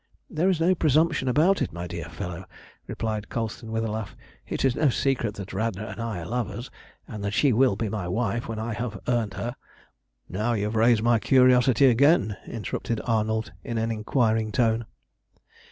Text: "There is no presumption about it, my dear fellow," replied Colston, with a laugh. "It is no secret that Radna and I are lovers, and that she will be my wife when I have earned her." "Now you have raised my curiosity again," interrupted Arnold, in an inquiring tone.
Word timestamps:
"There 0.31 0.49
is 0.49 0.59
no 0.59 0.73
presumption 0.73 1.27
about 1.27 1.61
it, 1.61 1.71
my 1.71 1.85
dear 1.85 2.09
fellow," 2.09 2.45
replied 2.87 3.29
Colston, 3.29 3.71
with 3.71 3.85
a 3.85 3.91
laugh. 3.91 4.15
"It 4.47 4.65
is 4.65 4.75
no 4.75 4.89
secret 4.89 5.35
that 5.35 5.53
Radna 5.53 5.85
and 5.85 6.01
I 6.01 6.19
are 6.21 6.25
lovers, 6.25 6.71
and 7.07 7.23
that 7.23 7.35
she 7.35 7.53
will 7.53 7.75
be 7.75 7.87
my 7.87 8.07
wife 8.07 8.47
when 8.47 8.57
I 8.57 8.73
have 8.73 8.99
earned 9.07 9.35
her." 9.35 9.55
"Now 10.27 10.53
you 10.53 10.63
have 10.63 10.75
raised 10.75 11.03
my 11.03 11.19
curiosity 11.19 11.85
again," 11.85 12.35
interrupted 12.47 12.99
Arnold, 13.03 13.51
in 13.63 13.77
an 13.77 13.91
inquiring 13.91 14.51
tone. 14.51 14.87